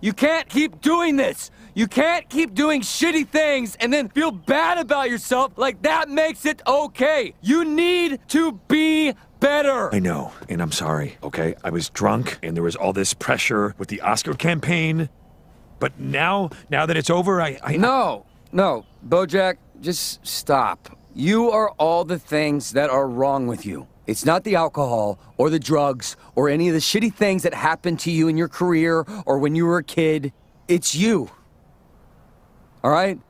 You 0.00 0.14
can't 0.14 0.48
keep 0.48 0.80
doing 0.80 1.16
this. 1.16 1.50
You 1.74 1.88
can't 1.88 2.28
keep 2.28 2.54
doing 2.54 2.82
shitty 2.82 3.28
things 3.28 3.76
and 3.80 3.92
then 3.92 4.08
feel 4.08 4.30
bad 4.30 4.78
about 4.78 5.10
yourself 5.10 5.52
like 5.56 5.82
that 5.82 6.08
makes 6.08 6.44
it 6.44 6.60
okay. 6.66 7.34
You 7.40 7.64
need 7.64 8.20
to 8.28 8.60
be 8.68 9.14
better. 9.40 9.94
I 9.94 10.00
know, 10.00 10.32
and 10.48 10.60
I'm 10.60 10.72
sorry, 10.72 11.16
okay? 11.22 11.54
I 11.64 11.70
was 11.70 11.88
drunk 11.88 12.38
and 12.42 12.56
there 12.56 12.64
was 12.64 12.76
all 12.76 12.92
this 12.92 13.14
pressure 13.14 13.74
with 13.78 13.88
the 13.88 14.00
Oscar 14.00 14.34
campaign. 14.34 15.08
But 15.78 15.98
now, 15.98 16.50
now 16.68 16.86
that 16.86 16.96
it's 16.96 17.10
over, 17.10 17.40
I. 17.40 17.58
I 17.62 17.76
No, 17.76 18.26
no, 18.52 18.84
Bojack, 19.08 19.56
just 19.80 20.24
stop. 20.26 20.96
You 21.14 21.50
are 21.50 21.70
all 21.72 22.04
the 22.04 22.18
things 22.18 22.72
that 22.72 22.88
are 22.88 23.06
wrong 23.06 23.46
with 23.46 23.66
you. 23.66 23.86
It's 24.06 24.24
not 24.24 24.44
the 24.44 24.56
alcohol 24.56 25.18
or 25.36 25.50
the 25.50 25.58
drugs 25.58 26.16
or 26.34 26.48
any 26.48 26.68
of 26.68 26.74
the 26.74 26.80
shitty 26.80 27.14
things 27.14 27.42
that 27.42 27.54
happened 27.54 28.00
to 28.00 28.10
you 28.10 28.28
in 28.28 28.36
your 28.36 28.48
career 28.48 29.04
or 29.26 29.38
when 29.38 29.54
you 29.54 29.66
were 29.66 29.78
a 29.78 29.84
kid. 29.84 30.32
It's 30.68 30.94
you. 30.94 31.30
All 32.82 32.90
right? 32.90 33.20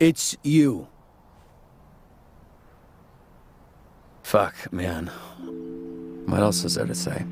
It's 0.00 0.36
you. 0.42 0.88
Fuck, 4.22 4.72
man. 4.72 5.08
What 6.26 6.40
else 6.40 6.64
is 6.64 6.74
there 6.74 6.86
to 6.86 6.94
say? 6.94 7.24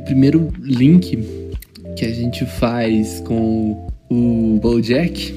O 0.00 0.04
primeiro 0.04 0.48
link 0.62 1.18
que 1.94 2.04
a 2.06 2.12
gente 2.12 2.46
faz 2.46 3.20
com 3.20 3.86
o 4.10 4.58
Bojack 4.60 5.34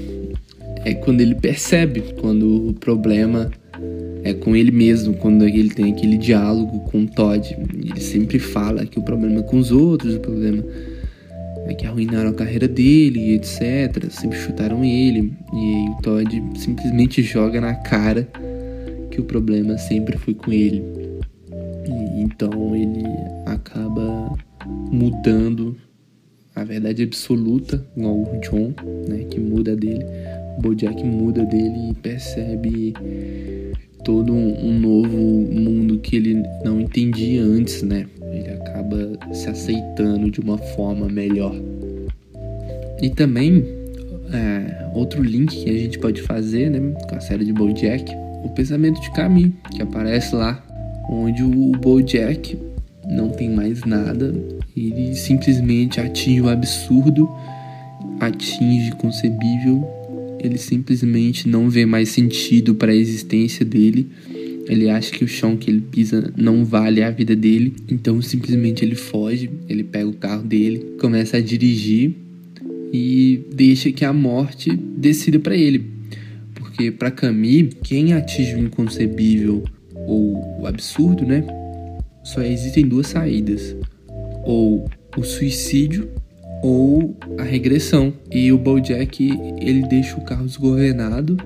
é 0.85 0.93
quando 0.93 1.21
ele 1.21 1.35
percebe 1.35 2.01
quando 2.19 2.69
o 2.69 2.73
problema 2.73 3.51
é 4.23 4.33
com 4.33 4.55
ele 4.55 4.71
mesmo, 4.71 5.13
quando 5.15 5.45
ele 5.45 5.69
tem 5.69 5.91
aquele 5.91 6.17
diálogo 6.17 6.79
com 6.89 7.03
o 7.03 7.07
Todd. 7.07 7.57
Ele 7.73 7.99
sempre 7.99 8.39
fala 8.39 8.85
que 8.85 8.97
o 8.97 9.03
problema 9.03 9.41
é 9.41 9.43
com 9.43 9.57
os 9.57 9.69
outros, 9.69 10.15
o 10.15 10.19
problema 10.19 10.63
é 11.67 11.73
que 11.73 11.85
arruinaram 11.85 12.29
a 12.29 12.33
carreira 12.33 12.67
dele, 12.67 13.33
etc. 13.33 14.09
Sempre 14.09 14.37
chutaram 14.37 14.83
ele. 14.83 15.33
E 15.53 15.57
aí 15.57 15.89
o 15.89 16.01
Todd 16.01 16.43
simplesmente 16.55 17.21
joga 17.21 17.59
na 17.59 17.75
cara 17.75 18.27
que 19.11 19.19
o 19.19 19.25
problema 19.25 19.77
sempre 19.77 20.17
foi 20.17 20.33
com 20.33 20.53
ele. 20.53 20.81
E 21.85 22.21
então 22.21 22.73
ele 22.73 23.03
acaba 23.45 24.37
mudando 24.65 25.75
a 26.55 26.63
verdade 26.63 27.03
absoluta, 27.03 27.83
igual 27.97 28.15
o 28.15 28.39
John, 28.41 28.73
né, 29.07 29.25
que 29.29 29.39
muda 29.39 29.75
dele. 29.75 30.05
O 30.57 30.61
Bojack 30.61 31.03
muda 31.03 31.43
dele 31.45 31.91
e 31.91 31.93
percebe 31.95 32.93
todo 34.03 34.33
um, 34.33 34.79
novo 34.79 35.17
mundo 35.17 35.97
que 35.99 36.15
ele 36.15 36.43
não 36.63 36.79
entendia 36.79 37.41
antes, 37.41 37.81
né? 37.81 38.05
Ele 38.31 38.49
acaba 38.49 39.17
se 39.33 39.49
aceitando 39.49 40.29
de 40.29 40.39
uma 40.41 40.57
forma 40.57 41.07
melhor. 41.07 41.55
E 43.01 43.09
também 43.09 43.65
é, 44.31 44.89
outro 44.93 45.23
link 45.23 45.63
que 45.63 45.69
a 45.69 45.77
gente 45.77 45.97
pode 45.99 46.21
fazer, 46.21 46.69
né, 46.69 46.79
com 47.09 47.15
a 47.15 47.19
série 47.19 47.45
de 47.45 47.53
BoJack, 47.53 48.13
o 48.43 48.49
pensamento 48.49 48.99
de 49.01 49.11
Camille, 49.11 49.55
que 49.71 49.81
aparece 49.81 50.35
lá, 50.35 50.63
onde 51.09 51.41
o 51.43 51.71
BoJack 51.71 52.57
não 53.07 53.29
tem 53.29 53.49
mais 53.49 53.83
nada, 53.83 54.33
ele 54.75 55.15
simplesmente 55.15 55.99
atinge 55.99 56.41
o 56.41 56.49
absurdo, 56.49 57.29
atinge 58.19 58.91
o 58.91 58.95
concebível, 58.95 59.85
ele 60.39 60.57
simplesmente 60.57 61.47
não 61.47 61.69
vê 61.69 61.85
mais 61.85 62.09
sentido 62.09 62.75
para 62.75 62.91
a 62.91 62.95
existência 62.95 63.65
dele. 63.65 64.09
Ele 64.67 64.89
acha 64.89 65.11
que 65.11 65.23
o 65.23 65.27
chão 65.27 65.57
que 65.57 65.69
ele 65.69 65.81
pisa 65.81 66.33
não 66.37 66.63
vale 66.63 67.03
a 67.03 67.11
vida 67.11 67.35
dele, 67.35 67.73
então 67.89 68.21
simplesmente 68.21 68.83
ele 68.83 68.95
foge, 68.95 69.49
ele 69.67 69.83
pega 69.83 70.07
o 70.07 70.13
carro 70.13 70.43
dele, 70.43 70.95
começa 70.99 71.37
a 71.37 71.41
dirigir 71.41 72.15
e 72.93 73.41
deixa 73.53 73.91
que 73.91 74.05
a 74.05 74.13
morte 74.13 74.71
decida 74.71 75.39
para 75.39 75.55
ele. 75.55 75.85
Porque 76.53 76.91
para 76.91 77.11
Camille, 77.11 77.71
quem 77.83 78.13
atinge 78.13 78.55
o 78.55 78.59
inconcebível 78.59 79.63
ou 80.07 80.61
o 80.61 80.67
absurdo, 80.67 81.25
né? 81.25 81.43
Só 82.23 82.41
existem 82.41 82.87
duas 82.87 83.07
saídas: 83.07 83.75
ou 84.43 84.89
o 85.17 85.23
suicídio 85.23 86.09
ou 86.63 87.15
a 87.37 87.43
regressão. 87.43 88.13
E 88.31 88.51
o 88.51 88.57
BoJack 88.57 89.29
ele 89.59 89.85
deixa 89.87 90.17
o 90.17 90.23
carro 90.23 90.45
desgovernado, 90.45 91.37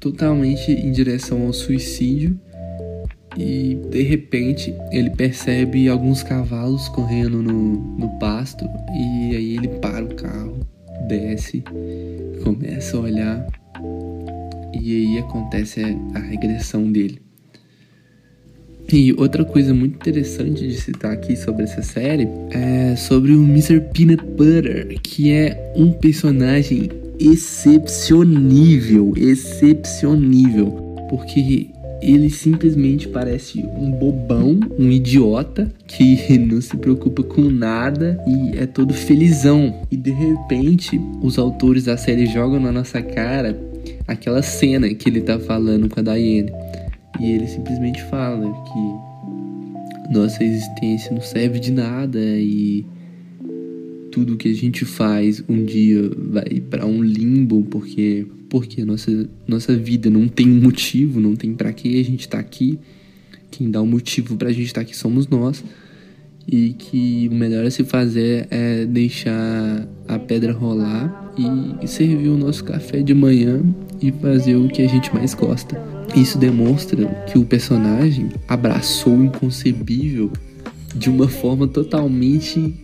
totalmente 0.00 0.70
em 0.70 0.92
direção 0.92 1.46
ao 1.46 1.52
suicídio. 1.52 2.38
E 3.36 3.78
de 3.90 4.02
repente 4.02 4.74
ele 4.90 5.10
percebe 5.10 5.88
alguns 5.88 6.22
cavalos 6.22 6.88
correndo 6.88 7.42
no, 7.42 7.98
no 7.98 8.18
pasto. 8.18 8.64
E 8.92 9.36
aí 9.36 9.56
ele 9.56 9.68
para 9.68 10.04
o 10.04 10.14
carro, 10.14 10.60
desce, 11.08 11.62
começa 12.42 12.96
a 12.96 13.00
olhar. 13.00 13.46
E 14.72 15.06
aí 15.06 15.18
acontece 15.18 15.82
a 16.14 16.18
regressão 16.18 16.90
dele. 16.90 17.27
E 18.90 19.12
outra 19.18 19.44
coisa 19.44 19.74
muito 19.74 19.96
interessante 19.96 20.66
de 20.66 20.80
citar 20.80 21.12
aqui 21.12 21.36
sobre 21.36 21.64
essa 21.64 21.82
série 21.82 22.26
é 22.50 22.96
sobre 22.96 23.32
o 23.32 23.44
Mr. 23.44 23.80
Peanut 23.92 24.24
Butter, 24.24 24.98
que 25.02 25.30
é 25.30 25.72
um 25.76 25.92
personagem 25.92 26.88
excepcionível, 27.20 29.12
excepcionível, 29.14 30.70
porque 31.10 31.68
ele 32.00 32.30
simplesmente 32.30 33.08
parece 33.08 33.60
um 33.76 33.90
bobão, 33.90 34.58
um 34.78 34.90
idiota 34.90 35.70
que 35.86 36.38
não 36.38 36.60
se 36.62 36.76
preocupa 36.76 37.22
com 37.22 37.42
nada 37.42 38.18
e 38.26 38.56
é 38.56 38.64
todo 38.66 38.94
felizão. 38.94 39.82
E 39.90 39.96
de 39.98 40.12
repente, 40.12 40.98
os 41.20 41.38
autores 41.38 41.84
da 41.84 41.98
série 41.98 42.24
jogam 42.24 42.58
na 42.58 42.72
nossa 42.72 43.02
cara 43.02 43.58
aquela 44.06 44.40
cena 44.42 44.88
que 44.94 45.08
ele 45.08 45.20
tá 45.20 45.38
falando 45.38 45.88
com 45.88 46.00
a 46.00 46.02
Diane. 46.02 46.50
E 47.20 47.32
ele 47.32 47.46
simplesmente 47.46 48.02
fala 48.04 48.46
que 48.64 50.12
nossa 50.12 50.42
existência 50.42 51.12
não 51.12 51.20
serve 51.20 51.58
de 51.58 51.70
nada 51.70 52.18
e 52.20 52.86
tudo 54.10 54.36
que 54.36 54.48
a 54.48 54.54
gente 54.54 54.84
faz 54.84 55.42
um 55.48 55.64
dia 55.64 56.10
vai 56.16 56.60
para 56.60 56.86
um 56.86 57.02
limbo 57.02 57.62
porque 57.64 58.26
porque 58.48 58.82
nossa 58.84 59.28
nossa 59.46 59.76
vida 59.76 60.08
não 60.08 60.26
tem 60.26 60.48
um 60.48 60.60
motivo, 60.60 61.20
não 61.20 61.36
tem 61.36 61.52
para 61.52 61.72
que 61.72 62.00
a 62.00 62.04
gente 62.04 62.26
tá 62.26 62.38
aqui. 62.38 62.78
Quem 63.50 63.70
dá 63.70 63.80
o 63.80 63.84
um 63.84 63.86
motivo 63.86 64.36
pra 64.36 64.50
gente 64.50 64.66
estar 64.66 64.80
tá 64.80 64.86
aqui 64.86 64.96
somos 64.96 65.26
nós. 65.26 65.62
E 66.50 66.70
que 66.70 67.28
o 67.30 67.34
melhor 67.34 67.66
a 67.66 67.70
se 67.70 67.84
fazer 67.84 68.46
é 68.50 68.86
deixar 68.86 69.86
a 70.06 70.18
pedra 70.18 70.50
rolar 70.52 71.34
e 71.82 71.86
servir 71.86 72.28
o 72.28 72.38
nosso 72.38 72.64
café 72.64 73.02
de 73.02 73.12
manhã 73.12 73.62
e 74.00 74.12
fazer 74.12 74.56
o 74.56 74.68
que 74.68 74.82
a 74.82 74.88
gente 74.88 75.12
mais 75.14 75.34
gosta. 75.34 75.80
Isso 76.14 76.38
demonstra 76.38 77.06
que 77.30 77.38
o 77.38 77.44
personagem 77.44 78.30
abraçou 78.46 79.14
o 79.14 79.24
inconcebível 79.24 80.32
de 80.94 81.10
uma 81.10 81.28
forma 81.28 81.68
totalmente 81.68 82.74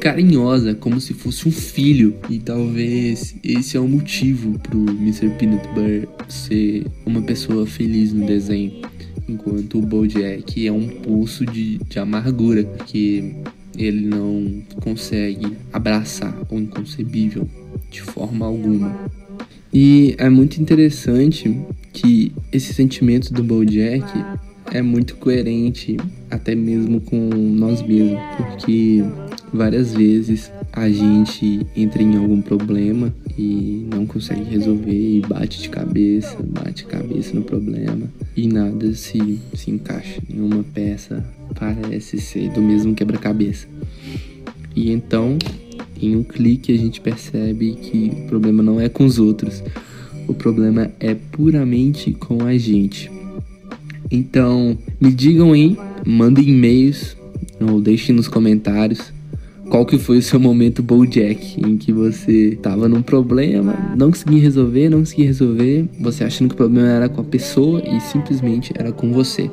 carinhosa, 0.00 0.74
como 0.74 1.00
se 1.00 1.12
fosse 1.12 1.48
um 1.48 1.52
filho. 1.52 2.14
E 2.30 2.38
talvez 2.38 3.34
esse 3.42 3.76
é 3.76 3.80
o 3.80 3.88
motivo 3.88 4.58
pro 4.60 4.78
Mr. 4.78 5.30
Peanut 5.30 5.66
Butter 5.68 6.08
ser 6.28 6.86
uma 7.04 7.20
pessoa 7.22 7.66
feliz 7.66 8.12
no 8.12 8.26
desenho. 8.26 8.82
Enquanto 9.28 9.78
o 9.78 9.82
Bojack 9.82 10.66
é 10.66 10.72
um 10.72 10.88
pulso 10.88 11.44
de, 11.44 11.78
de 11.78 11.98
amargura, 11.98 12.64
porque 12.64 13.34
ele 13.76 14.06
não 14.06 14.62
consegue 14.80 15.56
abraçar 15.72 16.34
o 16.50 16.58
inconcebível 16.58 17.46
de 17.90 18.00
forma 18.00 18.46
alguma. 18.46 18.96
E 19.72 20.14
é 20.18 20.28
muito 20.28 20.60
interessante 20.60 21.58
que 21.92 22.32
esse 22.52 22.72
sentimento 22.72 23.32
do 23.32 23.42
Bojack 23.42 24.06
é 24.72 24.82
muito 24.82 25.16
coerente 25.16 25.96
até 26.30 26.54
mesmo 26.54 27.00
com 27.00 27.28
nós 27.28 27.82
mesmos, 27.82 28.20
porque 28.36 29.02
várias 29.52 29.94
vezes 29.94 30.50
a 30.72 30.88
gente 30.90 31.66
entra 31.74 32.02
em 32.02 32.16
algum 32.16 32.40
problema 32.40 33.14
e 33.36 33.86
não 33.92 34.06
consegue 34.06 34.44
resolver 34.44 34.92
e 34.92 35.20
bate 35.20 35.62
de 35.62 35.68
cabeça, 35.68 36.36
bate 36.42 36.84
cabeça 36.84 37.34
no 37.34 37.42
problema 37.42 38.06
e 38.36 38.46
nada 38.46 38.94
se, 38.94 39.38
se 39.54 39.70
encaixa. 39.70 40.20
Nenhuma 40.28 40.64
peça 40.74 41.24
parece 41.58 42.20
ser 42.20 42.50
do 42.50 42.60
mesmo 42.60 42.94
quebra-cabeça. 42.94 43.66
E 44.76 44.90
então, 44.90 45.38
em 46.06 46.16
um 46.16 46.22
clique, 46.22 46.72
a 46.72 46.78
gente 46.78 47.00
percebe 47.00 47.72
que 47.72 48.12
o 48.24 48.28
problema 48.28 48.62
não 48.62 48.80
é 48.80 48.88
com 48.88 49.04
os 49.04 49.18
outros, 49.18 49.62
o 50.26 50.34
problema 50.34 50.90
é 51.00 51.14
puramente 51.14 52.12
com 52.12 52.44
a 52.44 52.56
gente. 52.56 53.10
Então, 54.10 54.76
me 55.00 55.12
digam 55.12 55.52
aí, 55.52 55.76
mandem 56.06 56.48
e-mails 56.48 57.16
ou 57.60 57.80
deixem 57.80 58.14
nos 58.14 58.28
comentários 58.28 59.12
qual 59.68 59.84
que 59.84 59.98
foi 59.98 60.18
o 60.18 60.22
seu 60.22 60.40
momento 60.40 60.82
Bojack 60.82 61.60
em 61.60 61.76
que 61.76 61.92
você 61.92 62.58
tava 62.62 62.88
num 62.88 63.02
problema, 63.02 63.94
não 63.96 64.10
conseguia 64.10 64.40
resolver, 64.40 64.88
não 64.88 65.00
conseguia 65.00 65.26
resolver, 65.26 65.86
você 66.00 66.24
achando 66.24 66.48
que 66.48 66.54
o 66.54 66.56
problema 66.56 66.88
era 66.88 67.08
com 67.08 67.20
a 67.20 67.24
pessoa 67.24 67.82
e 67.86 68.00
simplesmente 68.00 68.72
era 68.76 68.92
com 68.92 69.12
você. 69.12 69.50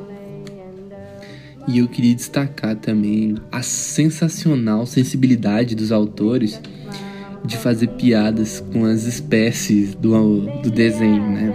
E 1.68 1.78
eu 1.78 1.88
queria 1.88 2.14
destacar 2.14 2.76
também 2.76 3.36
a 3.50 3.60
sensacional 3.62 4.86
sensibilidade 4.86 5.74
dos 5.74 5.90
autores 5.90 6.60
de 7.44 7.56
fazer 7.56 7.88
piadas 7.88 8.60
com 8.72 8.84
as 8.84 9.04
espécies 9.04 9.94
do, 9.94 10.40
do 10.62 10.70
desenho, 10.70 11.22
né? 11.22 11.54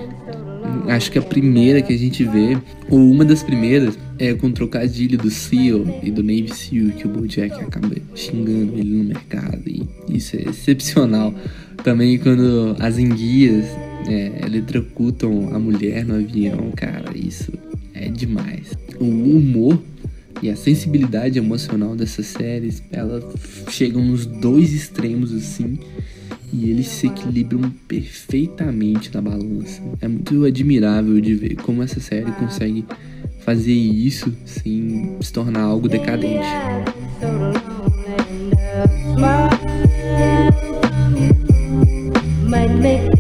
Acho 0.88 1.12
que 1.12 1.20
a 1.20 1.22
primeira 1.22 1.82
que 1.82 1.94
a 1.94 1.98
gente 1.98 2.24
vê, 2.24 2.58
ou 2.90 3.00
uma 3.00 3.26
das 3.26 3.44
primeiras, 3.44 3.98
é 4.18 4.34
com 4.34 4.48
o 4.48 4.52
trocadilho 4.52 5.18
do 5.18 5.30
SEAL 5.30 6.00
e 6.04 6.12
do 6.12 6.22
Navy 6.22 6.50
SEAL, 6.54 6.92
que 6.92 7.08
o 7.08 7.10
Bojack 7.10 7.54
acaba 7.62 7.96
xingando 8.16 8.78
ele 8.78 8.96
no 8.96 9.04
mercado. 9.04 9.64
E 9.68 9.88
isso 10.10 10.36
é 10.36 10.44
excepcional. 10.50 11.34
Também 11.84 12.18
quando 12.18 12.76
as 12.80 12.98
enguias 12.98 13.66
é, 14.08 14.46
eletrocutam 14.46 15.50
a 15.54 15.60
mulher 15.60 16.06
no 16.06 16.16
avião, 16.16 16.72
cara, 16.76 17.16
isso 17.16 17.52
é 17.94 18.10
demais. 18.10 18.72
O 19.00 19.06
humor 19.06 19.82
e 20.42 20.50
a 20.50 20.56
sensibilidade 20.56 21.38
emocional 21.38 21.96
dessas 21.96 22.26
séries, 22.28 22.82
elas 22.92 23.24
chegam 23.70 24.04
nos 24.04 24.26
dois 24.26 24.74
extremos 24.74 25.32
assim 25.34 25.78
e 26.52 26.70
eles 26.70 26.88
se 26.88 27.08
equilibram 27.08 27.70
perfeitamente 27.88 29.14
na 29.14 29.22
balança. 29.22 29.82
É 30.02 30.08
muito 30.08 30.44
admirável 30.44 31.20
de 31.22 31.36
ver 31.36 31.56
como 31.56 31.84
essa 31.84 32.00
série 32.00 32.32
consegue 32.34 32.86
fazer 33.40 33.72
isso 33.72 34.34
sem 34.46 35.18
se 35.22 35.32
tornar 35.32 35.62
algo 35.62 35.88
decadente. 35.88 36.46
Might 42.50 42.76
make 42.82 43.11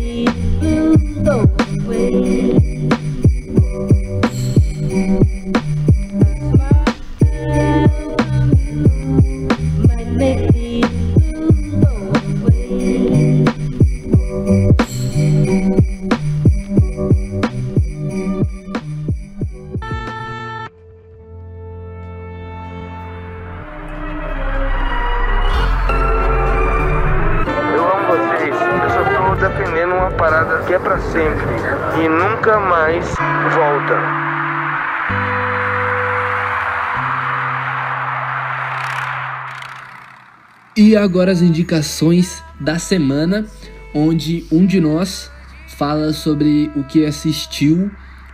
E 40.81 40.97
agora 40.97 41.31
as 41.31 41.43
indicações 41.43 42.41
da 42.59 42.79
semana, 42.79 43.45
onde 43.93 44.47
um 44.51 44.65
de 44.65 44.81
nós 44.81 45.29
fala 45.67 46.11
sobre 46.11 46.71
o 46.75 46.83
que 46.83 47.05
assistiu 47.05 47.91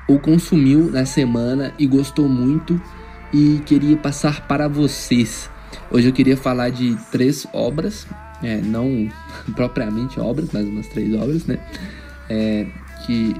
ou 0.07 0.17
consumiu 0.17 0.89
na 0.89 1.05
semana 1.05 1.73
e 1.77 1.85
gostou 1.85 2.29
muito 2.29 2.81
e 3.33 3.61
queria 3.65 3.97
passar 3.97 4.47
para 4.47 4.69
vocês. 4.69 5.49
Hoje 5.91 6.07
eu 6.07 6.13
queria 6.13 6.37
falar 6.37 6.69
de 6.69 6.95
três 7.11 7.45
obras, 7.51 8.07
é, 8.41 8.61
não 8.61 9.09
propriamente 9.53 10.17
obras, 10.17 10.47
mas 10.53 10.65
umas 10.65 10.87
três 10.87 11.13
obras, 11.15 11.45
né? 11.45 11.59
É, 12.29 12.65
que 13.05 13.35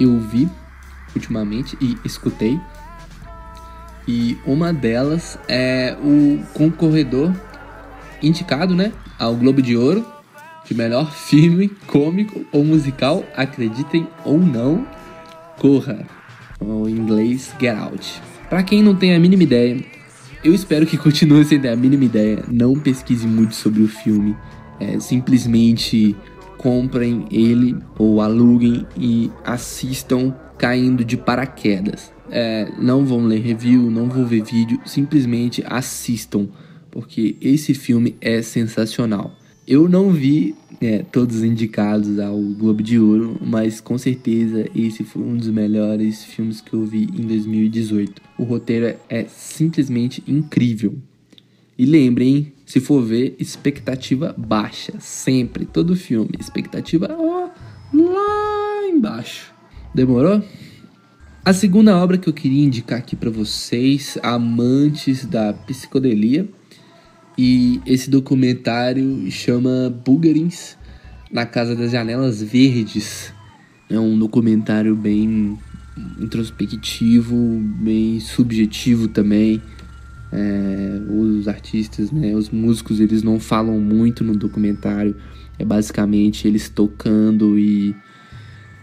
eu 0.00 0.18
vi 0.18 0.48
ultimamente 1.14 1.78
e 1.80 1.96
escutei. 2.04 2.58
E 4.08 4.36
uma 4.44 4.72
delas 4.72 5.38
é 5.46 5.96
o 6.02 6.42
concorredor 6.52 7.32
indicado, 8.22 8.74
né, 8.74 8.92
ao 9.18 9.34
Globo 9.34 9.62
de 9.62 9.76
Ouro 9.76 10.04
de 10.70 10.74
melhor 10.74 11.12
filme 11.12 11.68
cômico 11.86 12.46
ou 12.52 12.64
musical, 12.64 13.24
acreditem 13.36 14.06
ou 14.24 14.38
não, 14.38 14.86
Corra, 15.58 16.06
ou 16.60 16.88
em 16.88 16.92
inglês 16.92 17.52
Get 17.60 17.76
Out. 17.76 18.22
Para 18.48 18.62
quem 18.62 18.82
não 18.82 18.94
tem 18.94 19.14
a 19.14 19.18
mínima 19.18 19.42
ideia, 19.42 19.84
eu 20.44 20.54
espero 20.54 20.86
que 20.86 20.96
continue 20.98 21.44
sem 21.44 21.60
ter 21.60 21.68
a 21.68 21.76
mínima 21.76 22.04
ideia. 22.04 22.44
Não 22.48 22.74
pesquise 22.74 23.26
muito 23.26 23.54
sobre 23.54 23.82
o 23.82 23.88
filme, 23.88 24.36
é, 24.78 24.98
simplesmente 25.00 26.16
comprem 26.56 27.26
ele 27.30 27.76
ou 27.98 28.20
aluguem 28.20 28.86
e 28.96 29.30
assistam 29.44 30.34
caindo 30.56 31.04
de 31.04 31.16
paraquedas. 31.16 32.12
É, 32.30 32.70
não 32.78 33.04
vão 33.04 33.24
ler 33.24 33.40
review, 33.40 33.90
não 33.90 34.08
vão 34.08 34.24
ver 34.24 34.44
vídeo, 34.44 34.78
simplesmente 34.84 35.64
assistam 35.66 36.48
porque 36.90 37.36
esse 37.40 37.74
filme 37.74 38.16
é 38.20 38.42
sensacional. 38.42 39.36
Eu 39.66 39.88
não 39.88 40.10
vi 40.10 40.54
é, 40.80 40.98
todos 41.02 41.44
indicados 41.44 42.18
ao 42.18 42.36
Globo 42.40 42.82
de 42.82 42.98
Ouro, 42.98 43.38
mas 43.40 43.80
com 43.80 43.96
certeza 43.98 44.66
esse 44.74 45.04
foi 45.04 45.22
um 45.22 45.36
dos 45.36 45.48
melhores 45.48 46.24
filmes 46.24 46.60
que 46.60 46.74
eu 46.74 46.84
vi 46.84 47.04
em 47.04 47.26
2018. 47.26 48.20
O 48.38 48.44
roteiro 48.44 48.86
é, 48.86 48.98
é 49.08 49.24
simplesmente 49.26 50.22
incrível. 50.26 50.98
E 51.78 51.86
lembrem, 51.86 52.52
se 52.66 52.80
for 52.80 53.02
ver, 53.02 53.36
expectativa 53.38 54.34
baixa, 54.36 54.94
sempre, 54.98 55.64
todo 55.64 55.96
filme, 55.96 56.30
expectativa 56.38 57.08
ó, 57.10 57.48
lá 57.94 58.88
embaixo. 58.88 59.52
Demorou? 59.94 60.42
A 61.44 61.52
segunda 61.52 61.96
obra 61.96 62.18
que 62.18 62.28
eu 62.28 62.34
queria 62.34 62.64
indicar 62.64 62.98
aqui 62.98 63.16
para 63.16 63.30
vocês, 63.30 64.18
amantes 64.22 65.24
da 65.24 65.52
psicodelia, 65.54 66.46
e 67.42 67.80
esse 67.86 68.10
documentário 68.10 69.30
chama 69.30 69.88
Bulgarins 70.04 70.76
na 71.32 71.46
Casa 71.46 71.74
das 71.74 71.90
Janelas 71.90 72.42
Verdes. 72.42 73.32
É 73.88 73.98
um 73.98 74.18
documentário 74.18 74.94
bem 74.94 75.58
introspectivo, 76.20 77.34
bem 77.80 78.20
subjetivo 78.20 79.08
também. 79.08 79.62
É, 80.30 81.00
os 81.08 81.48
artistas, 81.48 82.12
né, 82.12 82.34
os 82.34 82.50
músicos, 82.50 83.00
eles 83.00 83.22
não 83.22 83.40
falam 83.40 83.80
muito 83.80 84.22
no 84.22 84.36
documentário. 84.36 85.16
É 85.58 85.64
basicamente 85.64 86.46
eles 86.46 86.68
tocando 86.68 87.58
e 87.58 87.96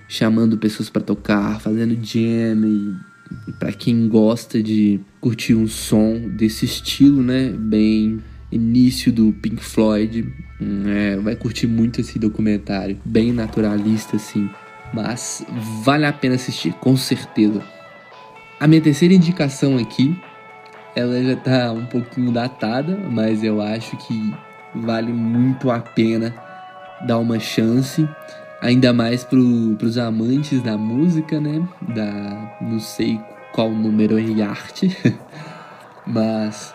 chamando 0.07 0.57
pessoas 0.57 0.89
para 0.89 1.03
tocar, 1.03 1.61
fazendo 1.61 1.95
jam 2.03 2.65
e 2.65 3.51
para 3.59 3.71
quem 3.71 4.07
gosta 4.07 4.63
de 4.63 4.99
curtir 5.21 5.53
um 5.53 5.67
som 5.67 6.27
desse 6.35 6.65
estilo, 6.65 7.21
né, 7.21 7.51
bem 7.51 8.19
início 8.51 9.11
do 9.11 9.33
Pink 9.33 9.63
Floyd. 9.63 10.27
É, 10.87 11.17
vai 11.17 11.35
curtir 11.35 11.67
muito 11.67 12.01
esse 12.01 12.17
documentário, 12.17 12.99
bem 13.05 13.31
naturalista 13.31 14.15
assim, 14.15 14.49
mas 14.93 15.45
vale 15.83 16.05
a 16.05 16.13
pena 16.13 16.35
assistir, 16.35 16.73
com 16.73 16.97
certeza. 16.97 17.61
A 18.59 18.67
minha 18.67 18.81
terceira 18.81 19.13
indicação 19.13 19.77
aqui, 19.77 20.19
ela 20.95 21.23
já 21.23 21.35
tá 21.35 21.71
um 21.71 21.85
pouquinho 21.85 22.31
datada, 22.31 22.97
mas 23.09 23.43
eu 23.43 23.61
acho 23.61 23.95
que 23.97 24.33
vale 24.73 25.13
muito 25.13 25.69
a 25.69 25.79
pena 25.79 26.33
dar 27.05 27.19
uma 27.19 27.39
chance, 27.39 28.07
ainda 28.61 28.91
mais 28.91 29.23
pro, 29.23 29.75
pros 29.77 29.97
amantes 29.97 30.61
da 30.63 30.75
música, 30.75 31.39
né? 31.39 31.67
Da 31.93 32.57
não 32.59 32.79
sei 32.79 33.19
qual 33.53 33.69
número 33.69 34.17
é 34.17 34.41
arte, 34.41 34.95
mas 36.05 36.73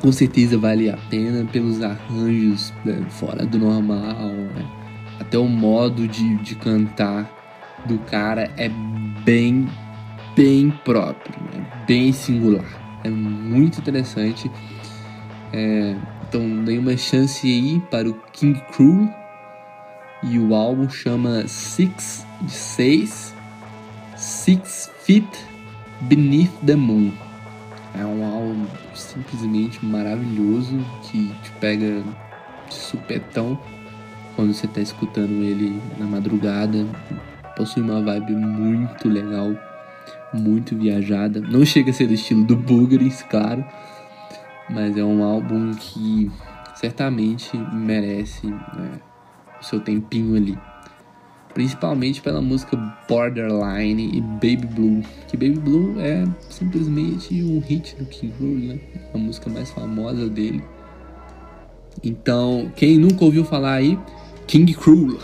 com 0.00 0.12
certeza 0.12 0.58
vale 0.58 0.90
a 0.90 0.96
pena 1.10 1.44
pelos 1.46 1.82
arranjos 1.82 2.72
né, 2.84 3.04
fora 3.10 3.46
do 3.46 3.58
normal, 3.58 4.28
né? 4.28 4.66
até 5.20 5.38
o 5.38 5.48
modo 5.48 6.06
de, 6.06 6.36
de 6.36 6.54
cantar 6.54 7.30
do 7.86 7.98
cara 8.00 8.50
é 8.56 8.68
bem, 9.24 9.68
bem 10.34 10.70
próprio, 10.84 11.34
né? 11.52 11.66
bem 11.86 12.12
singular, 12.12 13.00
é 13.04 13.10
muito 13.10 13.80
interessante. 13.80 14.50
É, 15.52 15.96
então 16.28 16.64
dei 16.64 16.78
uma 16.78 16.96
chance 16.96 17.46
aí 17.46 17.80
para 17.90 18.08
o 18.08 18.14
King 18.32 18.60
Cruel 18.72 19.08
e 20.22 20.38
o 20.38 20.54
álbum 20.54 20.88
chama 20.88 21.46
Six 21.46 22.26
de 22.42 22.52
Six 24.16 24.90
Feet 25.04 25.28
Beneath 26.02 26.52
the 26.64 26.74
Moon. 26.74 27.25
É 27.98 28.04
um 28.04 28.24
álbum 28.24 28.66
simplesmente 28.94 29.84
maravilhoso 29.84 30.78
que 31.02 31.32
te 31.42 31.50
pega 31.52 32.02
de 32.68 32.74
supetão 32.74 33.58
quando 34.34 34.52
você 34.52 34.66
tá 34.66 34.80
escutando 34.80 35.42
ele 35.42 35.80
na 35.98 36.04
madrugada. 36.04 36.86
Possui 37.56 37.82
uma 37.82 38.02
vibe 38.02 38.34
muito 38.34 39.08
legal, 39.08 39.50
muito 40.34 40.76
viajada. 40.76 41.40
Não 41.40 41.64
chega 41.64 41.90
a 41.90 41.94
ser 41.94 42.06
do 42.06 42.12
estilo 42.12 42.44
do 42.44 42.54
Boogeries, 42.54 43.22
claro, 43.22 43.64
mas 44.68 44.96
é 44.96 45.02
um 45.02 45.24
álbum 45.24 45.72
que 45.72 46.30
certamente 46.74 47.56
merece 47.72 48.46
né, 48.46 49.00
o 49.58 49.64
seu 49.64 49.80
tempinho 49.80 50.36
ali. 50.36 50.58
Principalmente 51.56 52.20
pela 52.20 52.42
música 52.42 52.76
Borderline 53.08 54.10
e 54.14 54.20
Baby 54.20 54.66
Blue. 54.66 55.02
Que 55.26 55.38
Baby 55.38 55.58
Blue 55.58 55.98
é 55.98 56.22
simplesmente 56.50 57.42
um 57.42 57.60
hit 57.60 57.96
do 57.96 58.04
King 58.04 58.30
Cruel, 58.36 58.58
né? 58.58 58.78
A 59.14 59.16
música 59.16 59.48
mais 59.48 59.70
famosa 59.70 60.28
dele. 60.28 60.62
Então, 62.04 62.70
quem 62.76 62.98
nunca 62.98 63.24
ouviu 63.24 63.42
falar 63.42 63.72
aí, 63.72 63.98
King 64.46 64.74
Cruel. 64.74 65.18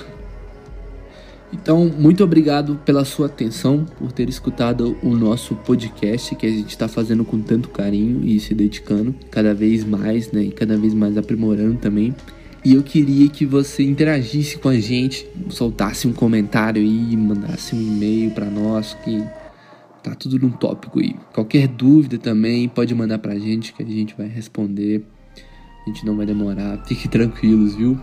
Então, 1.53 1.93
muito 1.99 2.25
obrigado 2.25 2.81
pela 2.83 3.05
sua 3.05 3.27
atenção, 3.27 3.85
por 3.99 4.11
ter 4.11 4.27
escutado 4.31 4.97
o 5.03 5.11
nosso 5.11 5.55
podcast 5.55 6.35
que 6.35 6.47
a 6.47 6.51
gente 6.51 6.71
está 6.71 6.89
fazendo 6.89 7.27
com 7.27 7.43
tanto 7.43 7.69
carinho 7.69 8.25
e 8.25 8.41
se 8.41 8.55
dedicando 8.55 9.15
cada 9.31 9.53
vez 9.53 9.85
mais, 9.85 10.33
né? 10.33 10.45
E 10.45 10.51
cada 10.51 10.79
vez 10.79 10.95
mais 10.95 11.19
aprimorando 11.19 11.77
também. 11.77 12.15
E 12.65 12.75
eu 12.75 12.83
queria 12.83 13.29
que 13.29 13.45
você 13.45 13.83
interagisse 13.83 14.57
com 14.57 14.69
a 14.69 14.79
gente, 14.79 15.27
soltasse 15.49 16.07
um 16.07 16.13
comentário 16.13 16.81
aí, 16.81 17.17
mandasse 17.17 17.75
um 17.75 17.81
e-mail 17.81 18.31
para 18.31 18.47
nós, 18.47 18.97
que 19.05 19.21
tá 20.01 20.15
tudo 20.15 20.39
num 20.39 20.51
tópico 20.51 21.01
aí. 21.01 21.17
Qualquer 21.33 21.67
dúvida 21.67 22.19
também 22.19 22.69
pode 22.69 22.95
mandar 22.95 23.19
pra 23.19 23.37
gente 23.37 23.73
que 23.73 23.83
a 23.83 23.87
gente 23.87 24.15
vai 24.17 24.29
responder. 24.29 25.05
A 25.85 25.91
gente 25.91 26.07
não 26.07 26.17
vai 26.17 26.25
demorar, 26.25 26.85
fiquem 26.87 27.11
tranquilos, 27.11 27.75
viu? 27.75 27.99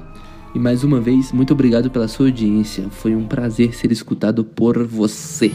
E 0.54 0.60
mais 0.60 0.84
uma 0.84 1.00
vez, 1.00 1.32
muito 1.32 1.54
obrigado 1.54 1.90
pela 1.90 2.10
sua 2.10 2.26
audiência. 2.26 2.90
Foi 2.90 3.16
um 3.16 3.26
prazer 3.26 3.74
ser 3.74 3.94
escutado 3.94 4.44
por 4.44 4.86
você. 4.86 5.54